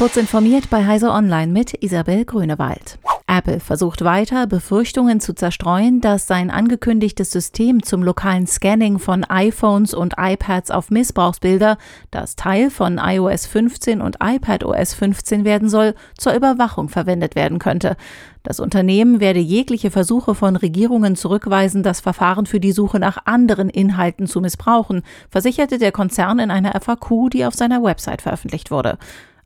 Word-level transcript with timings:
Kurz 0.00 0.16
informiert 0.16 0.70
bei 0.70 0.86
Heise 0.86 1.10
Online 1.10 1.52
mit 1.52 1.74
Isabel 1.82 2.24
Grünewald. 2.24 2.98
Apple 3.26 3.60
versucht 3.60 4.02
weiter, 4.02 4.46
Befürchtungen 4.46 5.20
zu 5.20 5.34
zerstreuen, 5.34 6.00
dass 6.00 6.26
sein 6.26 6.50
angekündigtes 6.50 7.30
System 7.30 7.82
zum 7.82 8.02
lokalen 8.02 8.46
Scanning 8.46 8.98
von 8.98 9.24
iPhones 9.24 9.92
und 9.92 10.14
iPads 10.16 10.70
auf 10.70 10.90
Missbrauchsbilder, 10.90 11.76
das 12.10 12.34
Teil 12.34 12.70
von 12.70 12.98
iOS 12.98 13.44
15 13.44 14.00
und 14.00 14.16
iPadOS 14.22 14.94
15 14.94 15.44
werden 15.44 15.68
soll, 15.68 15.94
zur 16.16 16.32
Überwachung 16.32 16.88
verwendet 16.88 17.34
werden 17.34 17.58
könnte. 17.58 17.98
Das 18.42 18.58
Unternehmen 18.58 19.20
werde 19.20 19.40
jegliche 19.40 19.90
Versuche 19.90 20.34
von 20.34 20.56
Regierungen 20.56 21.14
zurückweisen, 21.14 21.82
das 21.82 22.00
Verfahren 22.00 22.46
für 22.46 22.58
die 22.58 22.72
Suche 22.72 22.98
nach 22.98 23.26
anderen 23.26 23.68
Inhalten 23.68 24.26
zu 24.26 24.40
missbrauchen, 24.40 25.02
versicherte 25.28 25.76
der 25.76 25.92
Konzern 25.92 26.38
in 26.38 26.50
einer 26.50 26.72
FAQ, 26.80 27.28
die 27.30 27.44
auf 27.44 27.54
seiner 27.54 27.82
Website 27.82 28.22
veröffentlicht 28.22 28.70
wurde. 28.70 28.96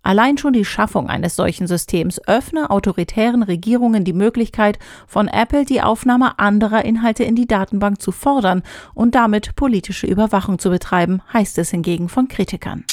Allein 0.04 0.36
schon 0.36 0.52
die 0.52 0.66
Schaffung 0.66 1.08
eines 1.08 1.34
solchen 1.34 1.66
Systems 1.66 2.20
öffne 2.28 2.68
autoritären 2.70 3.42
Regierungen 3.42 4.04
die 4.04 4.12
Möglichkeit, 4.12 4.78
von 5.06 5.28
Apple 5.28 5.64
die 5.64 5.80
Aufnahme 5.80 6.38
anderer 6.38 6.84
Inhalte 6.84 7.24
in 7.24 7.34
die 7.34 7.46
Datenbank 7.46 8.02
zu 8.02 8.12
fordern 8.12 8.62
und 8.92 9.14
damit 9.14 9.56
politische 9.56 10.06
Überwachung 10.06 10.58
zu 10.58 10.68
betreiben, 10.68 11.22
heißt 11.32 11.56
es 11.56 11.70
hingegen 11.70 12.10
von 12.10 12.28
Kritikern. 12.28 12.84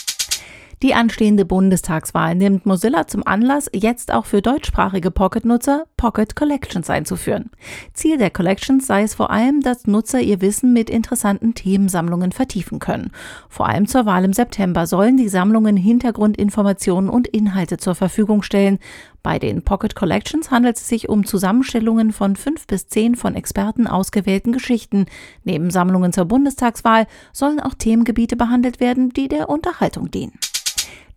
Die 0.84 0.96
anstehende 0.96 1.46
Bundestagswahl 1.46 2.34
nimmt 2.34 2.66
Mozilla 2.66 3.06
zum 3.06 3.22
Anlass, 3.28 3.70
jetzt 3.72 4.12
auch 4.12 4.26
für 4.26 4.42
deutschsprachige 4.42 5.12
Pocket-Nutzer 5.12 5.86
Pocket 5.96 6.36
Collections 6.36 6.90
einzuführen. 6.90 7.52
Ziel 7.94 8.18
der 8.18 8.32
Collections 8.32 8.88
sei 8.88 9.04
es 9.04 9.14
vor 9.14 9.30
allem, 9.30 9.62
dass 9.62 9.86
Nutzer 9.86 10.22
ihr 10.22 10.42
Wissen 10.42 10.74
mit 10.74 10.90
interessanten 10.90 11.54
Themensammlungen 11.54 12.32
vertiefen 12.32 12.80
können. 12.80 13.12
Vor 13.48 13.70
allem 13.70 13.86
zur 13.86 14.08
Wahl 14.08 14.26
im 14.26 14.34
September 14.34 14.88
sollen 14.88 15.18
die 15.18 15.30
Sammlungen 15.30 15.78
Hintergrundinformationen 15.78 17.12
und 17.12 17.28
Inhalte 17.28 17.78
zur 17.78 17.94
Verfügung 17.94 18.42
stellen. 18.42 18.80
Bei 19.22 19.38
den 19.38 19.62
Pocket 19.62 19.96
Collections 19.96 20.50
handelt 20.50 20.78
es 20.78 20.90
sich 20.90 21.10
um 21.10 21.28
Zusammenstellungen 21.28 22.12
von 22.12 22.36
fünf 22.36 22.66
bis 22.66 22.88
zehn 22.88 23.14
von 23.14 23.36
Experten 23.36 23.86
ausgewählten 23.86 24.52
Geschichten. 24.52 25.06
Neben 25.44 25.70
Sammlungen 25.70 26.12
zur 26.12 26.26
Bundestagswahl 26.26 27.06
sollen 27.34 27.60
auch 27.60 27.76
Themengebiete 27.76 28.36
behandelt 28.36 28.80
werden, 28.80 29.12
die 29.12 29.28
der 29.28 29.48
Unterhaltung 29.48 30.10
dienen. 30.10 30.34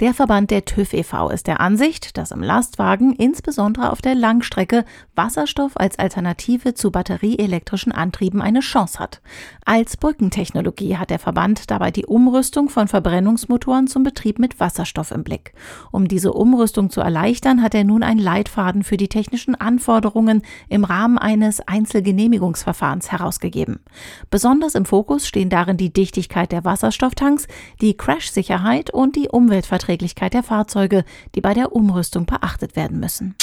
Der 0.00 0.12
Verband 0.12 0.50
der 0.50 0.64
TÜV 0.64 0.92
e.V. 0.92 1.30
ist 1.30 1.46
der 1.46 1.60
Ansicht, 1.60 2.18
dass 2.18 2.32
im 2.32 2.42
Lastwagen 2.42 3.12
insbesondere 3.12 3.92
auf 3.92 4.02
der 4.02 4.16
Langstrecke 4.16 4.84
Wasserstoff 5.14 5.76
als 5.76 6.00
Alternative 6.00 6.74
zu 6.74 6.90
batterieelektrischen 6.90 7.92
Antrieben 7.92 8.42
eine 8.42 8.58
Chance 8.58 8.98
hat. 8.98 9.20
Als 9.64 9.96
Brückentechnologie 9.96 10.96
hat 10.96 11.10
der 11.10 11.20
Verband 11.20 11.70
dabei 11.70 11.92
die 11.92 12.06
Umrüstung 12.06 12.70
von 12.70 12.88
Verbrennungsmotoren 12.88 13.86
zum 13.86 14.02
Betrieb 14.02 14.40
mit 14.40 14.58
Wasserstoff 14.58 15.12
im 15.12 15.22
Blick. 15.22 15.54
Um 15.92 16.08
diese 16.08 16.32
Umrüstung 16.32 16.90
zu 16.90 17.00
erleichtern, 17.00 17.62
hat 17.62 17.76
er 17.76 17.84
nun 17.84 18.02
einen 18.02 18.20
Leitfaden 18.20 18.82
für 18.82 18.96
die 18.96 19.08
technischen 19.08 19.54
Anforderungen 19.54 20.42
im 20.68 20.82
Rahmen 20.82 21.18
eines 21.18 21.60
Einzelgenehmigungsverfahrens 21.68 23.12
herausgegeben. 23.12 23.78
Besonders 24.28 24.74
im 24.74 24.86
Fokus 24.86 25.28
stehen 25.28 25.50
darin 25.50 25.76
die 25.76 25.92
Dichtigkeit 25.92 26.50
der 26.50 26.64
Wasserstofftanks, 26.64 27.46
die 27.80 27.96
Crashsicherheit 27.96 28.90
und 28.90 29.14
die 29.14 29.28
Umweltverträglichkeit 29.28 29.83
Umweltverträglichkeit 29.84 30.34
der 30.34 30.42
Fahrzeuge, 30.42 31.04
die 31.34 31.40
bei 31.40 31.54
der 31.54 31.72
Umrüstung 31.72 32.26
beachtet 32.26 32.76
werden 32.76 33.00
müssen. 33.00 33.34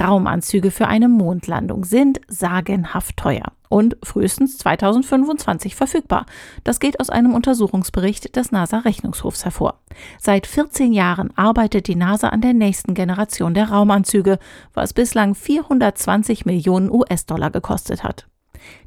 Raumanzüge 0.00 0.70
für 0.70 0.88
eine 0.88 1.08
Mondlandung 1.08 1.84
sind 1.84 2.20
sagenhaft 2.26 3.16
teuer 3.18 3.52
und 3.68 3.98
frühestens 4.02 4.56
2025 4.58 5.76
verfügbar. 5.76 6.24
Das 6.64 6.80
geht 6.80 6.98
aus 7.00 7.10
einem 7.10 7.34
Untersuchungsbericht 7.34 8.34
des 8.34 8.50
NASA-Rechnungshofs 8.50 9.44
hervor. 9.44 9.80
Seit 10.18 10.46
14 10.46 10.92
Jahren 10.94 11.36
arbeitet 11.36 11.86
die 11.86 11.96
NASA 11.96 12.28
an 12.30 12.40
der 12.40 12.54
nächsten 12.54 12.94
Generation 12.94 13.52
der 13.52 13.70
Raumanzüge, 13.70 14.38
was 14.72 14.94
bislang 14.94 15.34
420 15.34 16.46
Millionen 16.46 16.90
US-Dollar 16.90 17.50
gekostet 17.50 18.02
hat. 18.02 18.29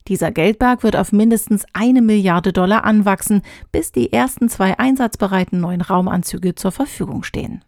Dieser 0.08 0.32
Geldberg 0.32 0.84
wird 0.84 0.96
auf 0.96 1.12
mindestens 1.12 1.66
eine 1.74 2.02
Milliarde 2.02 2.54
Dollar 2.54 2.84
anwachsen, 2.84 3.42
bis 3.72 3.92
die 3.92 4.12
ersten 4.12 4.50
zwei 4.50 4.78
einsatzbereiten 4.78 5.60
neuen 5.60 5.82
Raumanzüge 5.82 6.56
zur 6.56 6.72
Verfügung 6.72 7.24
stehen. 7.24 7.64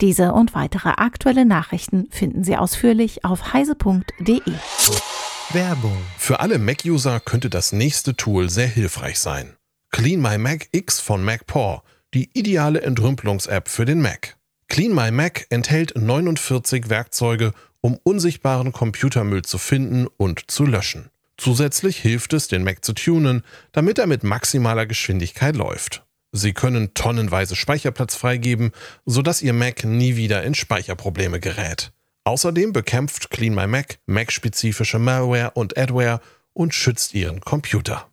Diese 0.00 0.32
und 0.32 0.54
weitere 0.54 0.90
aktuelle 0.90 1.44
Nachrichten 1.44 2.08
finden 2.10 2.44
Sie 2.44 2.56
ausführlich 2.56 3.24
auf 3.24 3.52
heise.de. 3.52 4.40
Werbung. 5.52 5.96
Für 6.16 6.40
alle 6.40 6.58
Mac-User 6.58 7.20
könnte 7.20 7.50
das 7.50 7.72
nächste 7.72 8.16
Tool 8.16 8.48
sehr 8.48 8.68
hilfreich 8.68 9.18
sein. 9.18 9.56
Clean 9.90 10.20
My 10.20 10.38
Mac 10.38 10.68
X 10.72 11.00
von 11.00 11.24
MacPaw, 11.24 11.82
die 12.14 12.30
ideale 12.32 12.82
Entrümpelungs-App 12.82 13.68
für 13.68 13.84
den 13.84 14.00
Mac. 14.00 14.36
Clean 14.68 14.94
My 14.94 15.10
Mac 15.10 15.46
enthält 15.50 15.96
49 15.96 16.88
Werkzeuge, 16.88 17.52
um 17.80 17.98
unsichtbaren 18.04 18.72
Computermüll 18.72 19.42
zu 19.42 19.58
finden 19.58 20.06
und 20.16 20.50
zu 20.50 20.64
löschen. 20.64 21.10
Zusätzlich 21.40 21.96
hilft 21.96 22.34
es, 22.34 22.48
den 22.48 22.64
Mac 22.64 22.84
zu 22.84 22.92
tunen, 22.92 23.44
damit 23.72 23.98
er 23.98 24.06
mit 24.06 24.24
maximaler 24.24 24.84
Geschwindigkeit 24.84 25.56
läuft. 25.56 26.04
Sie 26.32 26.52
können 26.52 26.92
tonnenweise 26.92 27.56
Speicherplatz 27.56 28.14
freigeben, 28.14 28.72
sodass 29.06 29.40
Ihr 29.40 29.54
Mac 29.54 29.82
nie 29.84 30.16
wieder 30.16 30.44
in 30.44 30.54
Speicherprobleme 30.54 31.40
gerät. 31.40 31.92
Außerdem 32.24 32.74
bekämpft 32.74 33.30
Clean 33.30 33.54
My 33.54 33.66
Mac 33.66 34.00
Mac-spezifische 34.04 34.98
Malware 34.98 35.52
und 35.52 35.78
Adware 35.78 36.20
und 36.52 36.74
schützt 36.74 37.14
Ihren 37.14 37.40
Computer. 37.40 38.10